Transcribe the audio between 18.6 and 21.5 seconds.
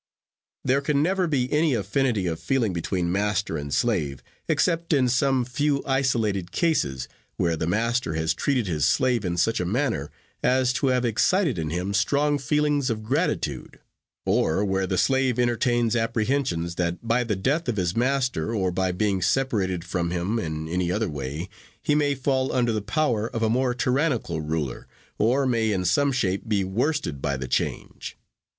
by being separated from him in any other way,